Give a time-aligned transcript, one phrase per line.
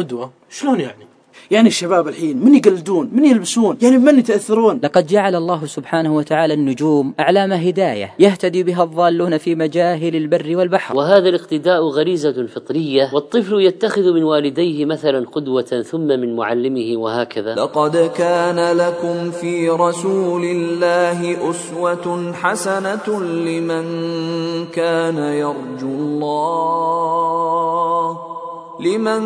[0.00, 1.10] قدوة؟ شلون يعني؟
[1.50, 6.54] يعني الشباب الحين من يقلدون من يلبسون؟ يعني من يتأثرون؟ لقد جعل الله سبحانه وتعالى
[6.54, 10.96] النجوم أعلام هداية يهتدي بها الضالون في مجاهل البر والبحر.
[10.96, 17.54] وهذا الاقتداء غريزة فطرية والطفل يتخذ من والديه مثلا قدوة ثم من معلمه وهكذا.
[17.54, 23.84] لقد كان لكم في رسول الله أسوة حسنة لمن
[24.66, 27.50] كان يرجو الله.
[28.80, 29.22] لمن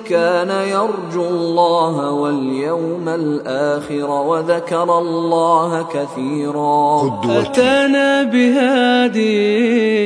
[0.00, 7.20] كان يرجو الله واليوم الآخر وذكر الله كثيرا.
[7.24, 9.28] أتانا بهادي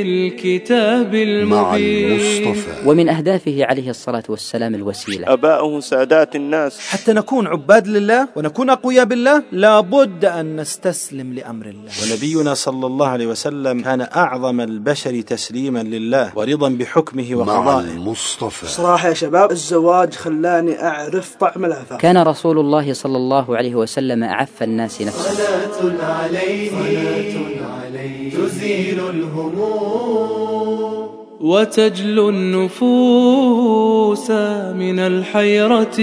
[0.03, 2.57] الكتاب المبين.
[2.87, 5.33] ومن أهدافه عليه الصلاة والسلام الوسيلة.
[5.33, 6.81] أباؤه سادات الناس.
[6.81, 11.93] حتى نكون عباد لله ونكون أقوياء بالله لابد أن نستسلم لأمر الله.
[12.03, 17.93] ونبينا صلى الله عليه وسلم كان أعظم البشر تسليما لله ورضا بحكمه وقضائه.
[17.93, 18.62] المصطفى.
[18.67, 24.25] صراحة يا شباب الزواج خلاني أعرف طعم العفاف كان رسول الله صلى الله عليه وسلم
[24.25, 25.35] أعف الناس نفسه.
[25.81, 31.02] صلاة عليه صلاة عليه تزيل الهموم.
[31.43, 34.31] وتجلو النفوس
[34.79, 35.99] من الحيرة.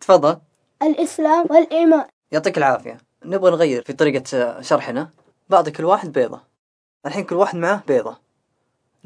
[0.00, 0.36] تفضل.
[0.82, 2.06] الإسلام والإيمان.
[2.32, 2.98] يعطيك العافية.
[3.24, 5.10] نبغى نغير في طريقة شرحنا.
[5.48, 6.40] بعطي كل واحد بيضة.
[7.06, 8.18] الحين كل واحد معه بيضة.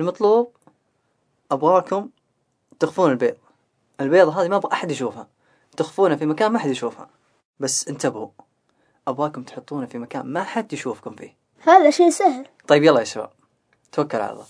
[0.01, 0.57] المطلوب
[1.51, 2.09] أبغاكم
[2.81, 3.37] تخفون البيض.
[4.01, 5.29] البيضة هذه ما أبغى أحد يشوفها.
[5.77, 7.09] تخفونها في مكان ما حد يشوفها.
[7.61, 8.29] بس انتبهوا.
[9.09, 11.37] أبغاكم تحطونها في مكان ما حد يشوفكم فيه.
[11.63, 12.47] هذا شيء سهل.
[12.69, 13.31] طيب يلا يا شباب.
[13.93, 14.47] توكل على الله.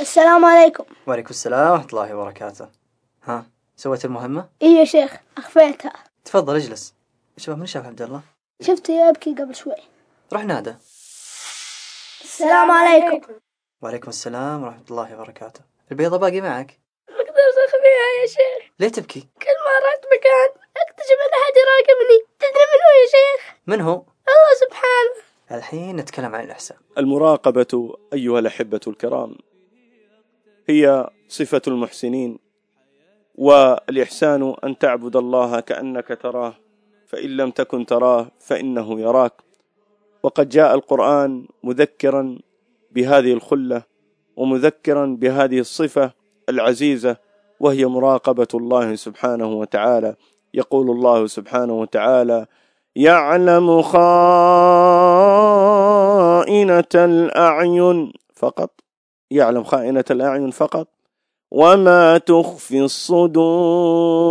[0.00, 0.84] السلام عليكم.
[1.06, 2.68] وعليكم السلام ورحمة الله وبركاته.
[3.24, 3.46] ها؟
[3.76, 5.92] سويت المهمة؟ إيه يا شيخ أخفيتها
[6.24, 6.94] تفضل اجلس
[7.36, 8.20] شباب من شاف عبد الله؟
[8.62, 9.74] شفته يبكي قبل شوي
[10.32, 10.74] روح نادى
[12.24, 13.34] السلام عليكم
[13.82, 19.54] وعليكم السلام ورحمة الله وبركاته البيضة باقي معك؟ أقدر أخفيها يا شيخ ليه تبكي؟ كل
[19.64, 23.94] ما رحت مكان أكتشف أن أحد يراقبني تدري من هو يا شيخ؟ من هو؟
[24.28, 25.24] الله سبحانه
[25.58, 29.36] الحين نتكلم عن الإحسان المراقبة أيها الأحبة الكرام
[30.68, 32.38] هي صفة المحسنين
[33.34, 36.54] والإحسان أن تعبد الله كأنك تراه
[37.06, 39.32] فإن لم تكن تراه فإنه يراك.
[40.22, 42.38] وقد جاء القرآن مذكرا
[42.90, 43.82] بهذه الخلة
[44.36, 46.12] ومذكرا بهذه الصفة
[46.48, 47.16] العزيزة
[47.60, 50.16] وهي مراقبة الله سبحانه وتعالى.
[50.54, 52.46] يقول الله سبحانه وتعالى
[52.96, 54.04] يعلم خائنة
[56.94, 58.70] الأعين فقط.
[59.30, 60.88] يعلم خائنة الأعين فقط؟
[61.54, 62.80] وما تخفي
[63.44, 64.28] الصدور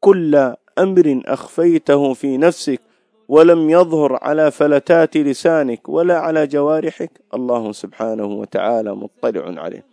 [0.00, 2.80] كل أمر أخفيته في نفسك
[3.28, 9.84] ولم يظهر على فلتات لسانك ولا على جوارحك الله سبحانه وتعالى مطلع عليه.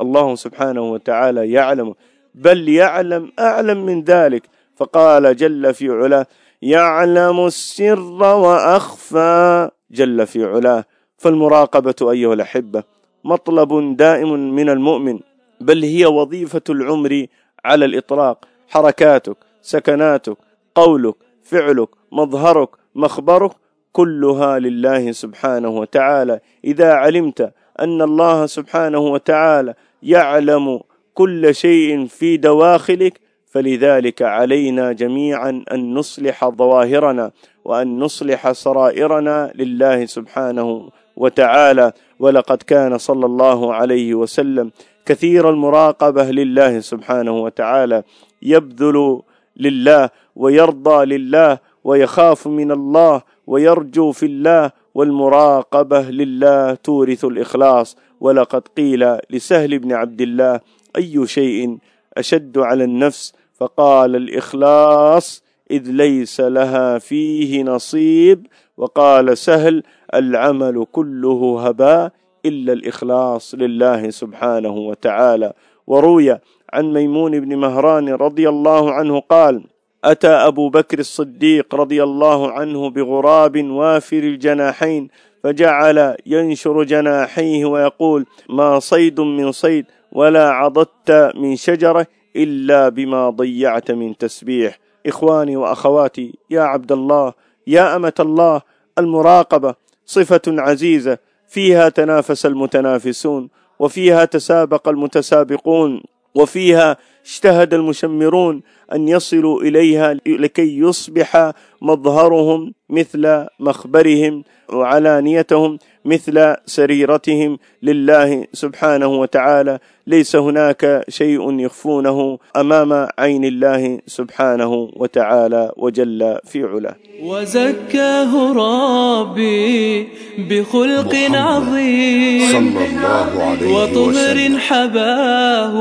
[0.00, 1.94] الله سبحانه وتعالى يعلم
[2.34, 4.42] بل يعلم أعلم من ذلك
[4.76, 6.26] فقال جل في علاه
[6.62, 10.84] يعلم السر وأخفى جل في علاه
[11.18, 12.82] فالمراقبة أيها الأحبة
[13.24, 15.20] مطلب دائم من المؤمن
[15.60, 17.26] بل هي وظيفة العمر
[17.64, 18.44] على الإطلاق.
[18.68, 20.36] حركاتك سكناتك
[20.74, 23.50] قولك فعلك مظهرك مخبرك
[23.92, 26.40] كلها لله سبحانه وتعالى.
[26.64, 30.80] إذا علمت أن الله سبحانه وتعالى يعلم
[31.14, 37.30] كل شيء في دواخلك فلذلك علينا جميعا أن نصلح ظواهرنا
[37.64, 41.92] وأن نصلح سرائرنا لله سبحانه وتعالى.
[42.18, 44.70] ولقد كان صلى الله عليه وسلم
[45.08, 48.02] كثير المراقبة لله سبحانه وتعالى.
[48.42, 49.20] يبذل
[49.56, 57.96] لله ويرضى لله ويخاف من الله ويرجو في الله والمراقبة لله تورث الإخلاص.
[58.20, 60.60] ولقد قيل لسهل بن عبد الله
[60.96, 61.78] أي شيء
[62.16, 68.46] أشد على النفس؟ فقال الإخلاص إذ ليس لها فيه نصيب.
[68.76, 69.82] وقال سهل
[70.14, 72.12] العمل كله هباء.
[72.48, 75.52] إلا الإخلاص لله سبحانه وتعالى.
[75.86, 76.38] وروي
[76.72, 79.64] عن ميمون بن مهران رضي الله عنه قال
[80.04, 85.08] أتى أبو بكر الصديق رضي الله عنه بغراب وافر الجناحين
[85.42, 92.06] فجعل ينشر جناحيه ويقول ما صيد من صيد ولا عضدت من شجرة
[92.36, 94.78] إلا بما ضيعت من تسبيح.
[95.06, 97.32] إخواني وأخواتي يا عبد الله
[97.66, 98.60] يا أمة الله
[98.98, 99.74] المراقبة
[100.06, 101.18] صفة عزيزة.
[101.48, 103.48] فيها تنافس المتنافسون
[103.78, 106.02] وفيها تسابق المتسابقون
[106.34, 106.96] وفيها
[107.28, 111.52] اجتهد المشمرون أن يصلوا إليها لكي يصبح
[111.82, 119.78] مظهرهم مثل مخبرهم وعلانيتهم مثل سريرتهم لله سبحانه وتعالى.
[120.06, 126.96] ليس هناك شيء يخفونه أمام عين الله سبحانه وتعالى وجل في علاه.
[127.22, 130.08] وزكاه ربي
[130.38, 135.74] بخلق عظيم صلى الله عليه وطهر وسلم حباه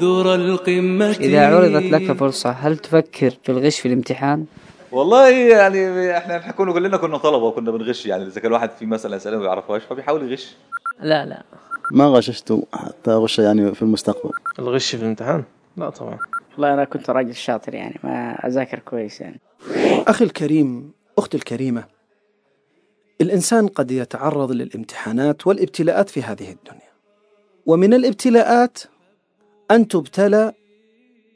[0.00, 1.10] ذر القمة.
[1.10, 4.44] إذا عرضت لك فرصة هل تفكر في الغش في الامتحان؟
[4.92, 9.16] والله يعني إحنا حكون كلنا كنا طلبة وكنا بنغش يعني إذا كان الواحد في مسألة
[9.16, 10.56] يسألها ما يعرفهاش فبيحاول يغش.
[11.00, 11.42] لا لا.
[11.92, 15.44] ما غششت حتى أغش يعني في المستقبل؟ الغش في الامتحان؟
[15.76, 16.18] لا طبعا.
[16.52, 19.40] والله أنا كنت راجل شاطر يعني ما أذاكر كويس يعني.
[20.06, 21.84] أخي الكريم أختي الكريمة
[23.20, 26.88] الإنسان قد يتعرض للامتحانات والابتلاءات في هذه الدنيا.
[27.66, 28.78] ومن الابتلاءات
[29.70, 30.52] أن تبتلى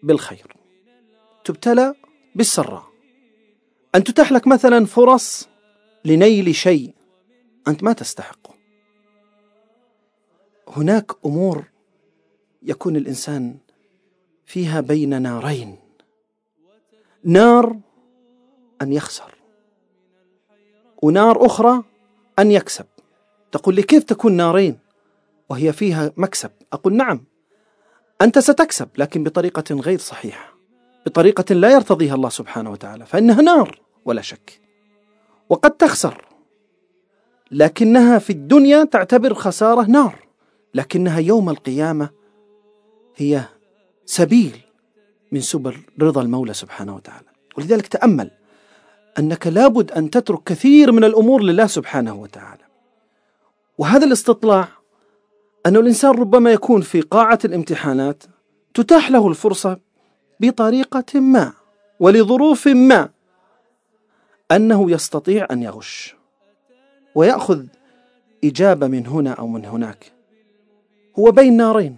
[0.02, 0.56] بالخير
[1.44, 1.94] تبتلى
[2.34, 2.84] بالسراء.
[3.94, 5.48] أن تتاح لك مثلا فرص
[6.04, 6.94] لنيل شيء
[7.68, 8.54] أنت ما تستحقه
[10.68, 11.64] هناك أمور
[12.62, 13.56] يكون الإنسان
[14.46, 15.78] فيها بين نارين.
[17.24, 17.80] نار
[18.82, 19.34] أن يخسر
[21.02, 21.84] ونار أخرى
[22.38, 22.86] أن يكسب.
[23.52, 24.78] تقول لي كيف تكون نارين
[25.48, 27.24] وهي فيها مكسب؟ أقول نعم
[28.22, 30.54] أنت ستكسب لكن بطريقة غير صحيحة.
[31.06, 34.60] بطريقة لا يرتضيها الله سبحانه وتعالى فإنها نار ولا شك.
[35.48, 36.24] وقد تخسر
[37.50, 40.18] لكنها في الدنيا تعتبر خسارة نار.
[40.74, 42.10] لكنها يوم القيامة
[43.16, 43.42] هي
[44.06, 44.60] سبيل
[45.32, 47.28] من سبل رضا المولى سبحانه وتعالى.
[47.58, 48.30] ولذلك تأمل
[49.18, 52.62] أنك لابد أن تترك كثير من الأمور لله سبحانه وتعالى.
[53.78, 54.68] وهذا الاستطلاع
[55.66, 58.22] أن الإنسان ربما يكون في قاعة الامتحانات
[58.74, 59.78] تتاح له الفرصة
[60.40, 61.52] بطريقة ما
[62.00, 63.08] ولظروف ما
[64.52, 66.16] أنه يستطيع أن يغش
[67.14, 67.64] ويأخذ
[68.44, 70.12] إجابة من هنا أو من هناك.
[71.18, 71.96] هو بين نارين.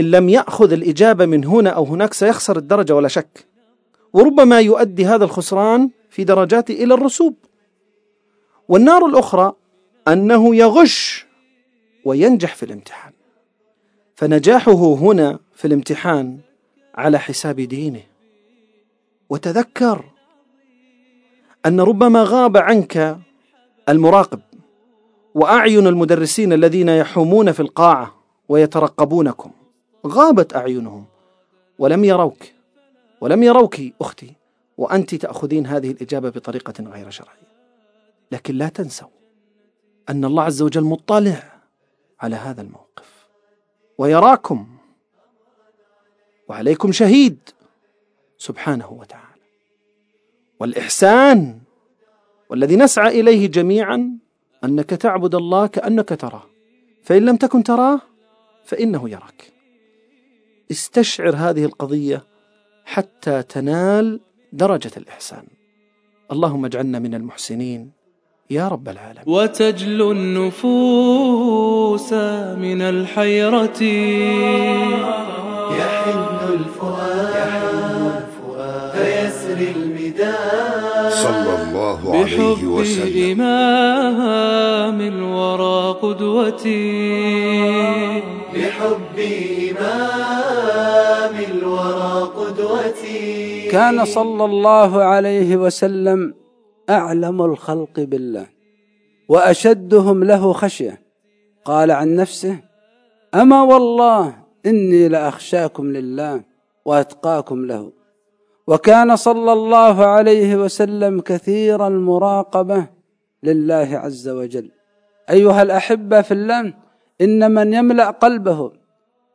[0.00, 3.46] إن لم يأخذ الإجابة من هنا أو هناك سيخسر الدرجة ولا شك.
[4.12, 7.34] وربما يؤدي هذا الخسران في درجاته إلى الرسوب.
[8.68, 9.52] والنار الأخرى
[10.08, 11.26] أنه يغش
[12.04, 13.12] وينجح في الامتحان.
[14.14, 16.38] فنجاحه هنا في الامتحان
[16.94, 18.02] على حساب دينه.
[19.30, 20.04] وتذكر
[21.66, 23.18] أن ربما غاب عنك
[23.88, 24.40] المراقب
[25.34, 28.14] وأعين المدرسين الذين يحومون في القاعة
[28.48, 29.50] ويترقبونكم.
[30.06, 31.04] غابت أعينهم
[31.78, 32.42] ولم يروك
[33.20, 34.32] ولم يروك أختي
[34.78, 37.52] وأنت تأخذين هذه الإجابة بطريقة غير شرعية.
[38.32, 39.08] لكن لا تنسوا
[40.08, 41.51] أن الله عز وجل مطلع
[42.22, 43.26] على هذا الموقف.
[43.98, 44.66] ويراكم.
[46.48, 47.38] وعليكم شهيد.
[48.38, 49.42] سبحانه وتعالى.
[50.60, 51.60] والإحسان
[52.50, 54.18] والذي نسعى إليه جميعا
[54.64, 56.42] أنك تعبد الله كأنك تراه.
[57.02, 58.00] فإن لم تكن تراه
[58.64, 59.52] فإنه يراك.
[60.70, 62.26] استشعر هذه القضية
[62.84, 64.20] حتى تنال
[64.52, 65.46] درجة الإحسان.
[66.32, 68.01] اللهم اجعلنا من المحسنين.
[68.50, 69.24] يا رب العالمين.
[69.26, 72.12] وتجلو النفوس
[72.58, 73.82] من الحيرة.
[75.72, 76.18] يحن
[76.52, 78.24] الفؤاد
[78.92, 81.12] فيسري المداد.
[81.12, 83.40] صلى الله عليه بحب وسلم.
[83.40, 86.82] إمام الورى قدوتي.
[88.54, 89.16] لحب
[89.70, 93.68] إمام الورى قدوتي.
[93.72, 96.41] كان صلى الله عليه وسلم
[96.90, 98.46] أعلم الخلق بالله
[99.28, 101.02] وأشدهم له خشية.
[101.64, 102.58] قال عن نفسه
[103.34, 104.34] أما والله
[104.66, 106.42] إني لأخشاكم لله
[106.84, 107.92] وأتقاكم له.
[108.66, 112.86] وكان صلى الله عليه وسلم كثير المراقبة
[113.42, 114.70] لله عز وجل.
[115.30, 116.74] أيها الأحبة في الله
[117.20, 118.72] إن من يملأ قلبه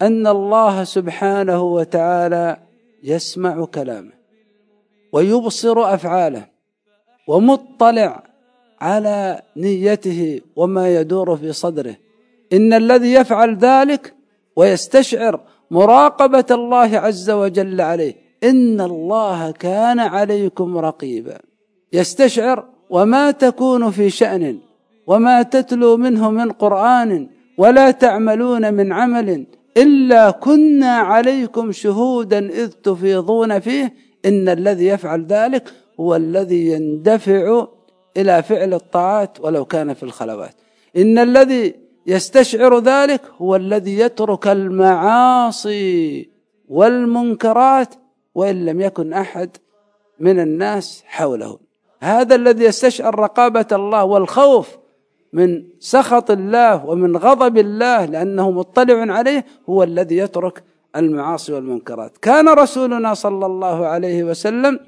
[0.01, 2.57] أن الله سبحانه وتعالى
[3.03, 4.11] يسمع كلامه
[5.11, 6.56] ويبصر أفعاله.
[7.27, 8.23] ومطلع
[8.81, 11.95] على نيته وما يدور في صدره.
[12.53, 14.13] إن الذي يفعل ذلك
[14.55, 15.39] ويستشعر
[15.71, 18.15] مراقبة الله عز وجل عليه.
[18.43, 21.39] إن الله كان عليكم رقيبا.
[21.93, 24.59] يستشعر وما تكون في شأن
[25.07, 29.45] وما تتلو منه من قرآن ولا تعملون من عمل
[29.77, 33.93] إلا كنا عليكم شهودا إذ تفيضون فيه.
[34.25, 37.67] إن الذي يفعل ذلك هو الذي يندفع
[38.17, 40.55] إلى فعل الطاعات ولو كان في الخلوات.
[40.97, 41.75] إن الذي
[42.07, 46.29] يستشعر ذلك هو الذي يترك المعاصي
[46.69, 47.95] والمنكرات
[48.35, 49.57] وإن لم يكن أحد
[50.19, 51.59] من الناس حوله.
[51.99, 54.77] هذا الذي يستشعر رقابة الله والخوف
[55.33, 60.63] من سخط الله ومن غضب الله لأنه مطلع عليه هو الذي يترك
[60.95, 62.17] المعاصي والمنكرات.
[62.17, 64.79] كان رسولنا صلى الله عليه وسلم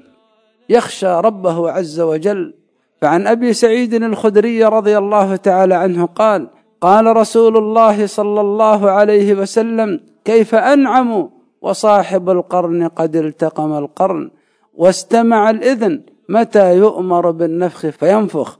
[0.70, 2.54] يخشى ربه عز وجل.
[3.00, 6.48] فعن أبي سعيد الخدري رضي الله تعالى عنه قال
[6.80, 11.30] قال رسول الله صلى الله عليه وسلم كيف أنعم
[11.62, 14.30] وصاحب القرن قد التقم القرن
[14.74, 18.58] واستمع الإذن متى يؤمر بالنفخ فينفخ.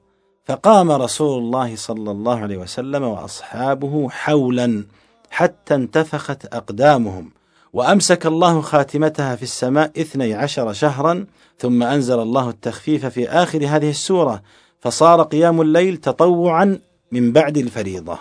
[0.46, 4.86] فقام رسول الله صلى الله عليه وسلم وأصحابه حولا
[5.30, 7.32] حتى انتفخت أقدامهم
[7.74, 11.25] وأمسك الله خاتمتها في السماء اثني عشر شهرا
[11.60, 14.42] ثم أنزل الله التخفيف في آخر هذه السورة.
[14.80, 16.80] فصار قيام الليل تطوعا
[17.12, 18.20] من بعد الفريضة.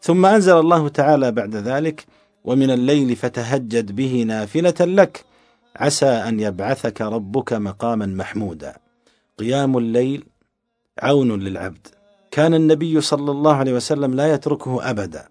[0.00, 2.06] ثم أنزل الله تعالى بعد ذلك
[2.44, 5.24] ومن الليل فتهجد به نافلة لك
[5.76, 8.76] عسى أن يبعثك ربك مقاما محمودا.
[9.38, 10.24] قيام الليل
[11.02, 11.86] عون للعبد.
[12.30, 15.28] كان النبي صلى الله عليه وسلم لا يتركه أبدا.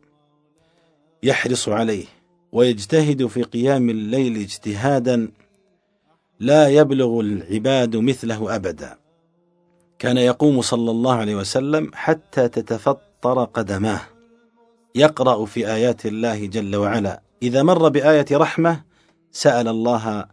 [1.23, 2.05] يحرص عليه
[2.51, 5.31] ويجتهد في قيام الليل اجتهادا.
[6.39, 9.02] لا يبلغ العباد مثله أبدا.
[10.03, 14.01] كان يقوم صلى الله عليه وسلم حتى تتفطر قدماه.
[14.95, 17.21] يقرأ في آيات الله جل وعلا.
[17.43, 18.81] إذا مر بآية رحمة
[19.31, 20.25] سأل الله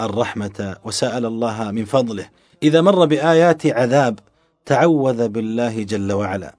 [0.00, 2.28] الرحمة وسأل الله من فضله.
[2.62, 4.18] إذا مر بآيات عذاب
[4.66, 6.54] تعوذ بالله جل وعلا.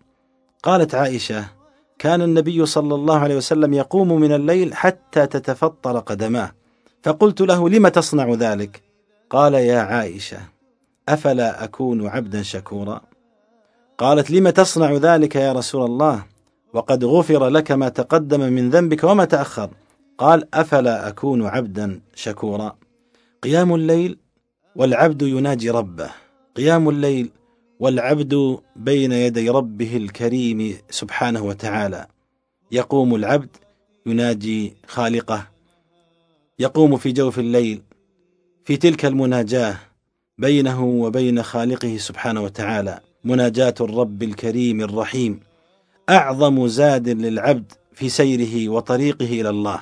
[0.64, 1.46] قالت عائشة
[2.00, 6.52] كان النبي صلى الله عليه وسلم يقوم من الليل حتى تتفطر قدماه.
[7.04, 8.82] فقلت له لم تصنع ذلك؟
[9.30, 10.53] قال يا عائشة.
[11.10, 13.02] أفلا أكون عبدا شكورا؟
[13.98, 16.26] قالت لم تصنع ذلك يا رسول الله؟
[16.74, 19.70] وقد غفر لك ما تقدم من ذنبك وما تأخر.
[20.18, 22.76] قال أفلا أكون عبدا شكورا؟
[23.44, 24.18] قيام الليل
[24.76, 26.10] والعبد يناجي ربه.
[26.56, 27.30] قيام الليل
[27.80, 32.08] والعبد بين يدي ربه الكريم سبحانه وتعالى.
[32.72, 33.58] يقوم العبد
[34.06, 35.48] يناجي خالقه.
[36.60, 37.82] يقوم في جوف الليل
[38.66, 39.78] في تلك المناجاة.
[40.38, 45.40] بينه وبين خالقه سبحانه وتعالى مناجاة الرب الكريم الرحيم
[46.10, 49.80] أعظم زاد للعبد في سيره وطريقه إلى الله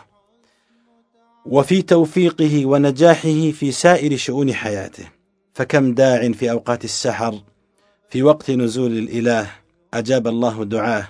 [1.46, 5.04] وفي توفيقه ونجاحه في سائر شؤون حياته.
[5.54, 7.36] فكم داع في أوقات السحر
[8.10, 9.48] في وقت نزول الإله
[9.94, 11.08] أجاب الله دعاه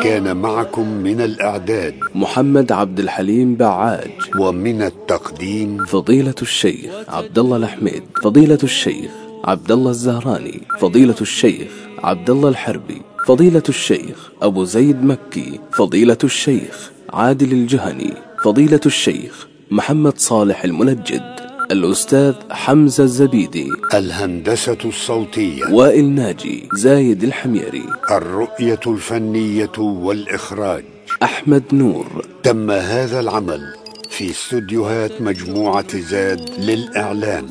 [0.02, 8.02] كان معكم من الإعداد محمد عبد الحليم بعاج ومن التقديم فضيلة الشيخ عبد الله الحميد
[8.22, 9.10] فضيلة الشيخ
[9.44, 16.90] عبد الله الزهراني فضيلة الشيخ عبد الله الحربي فضيلة الشيخ أبو زيد مكي فضيلة الشيخ
[17.12, 21.32] عادل الجهني فضيلة الشيخ محمد صالح المنجد
[21.70, 23.68] الأستاذ حمزة الزبيدي.
[23.94, 25.64] الهندسة الصوتية.
[25.70, 27.86] وائل ناجي زايد الحميري.
[28.10, 30.84] الرؤية الفنية والإخراج.
[31.22, 32.26] أحمد نور.
[32.42, 33.74] تم هذا العمل
[34.10, 37.46] في استوديوهات مجموعة زاد للإعلام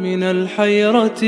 [0.00, 1.20] من الحيرة.